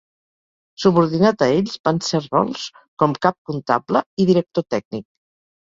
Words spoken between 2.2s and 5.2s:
rols com "cap comptable" i "director tècnic".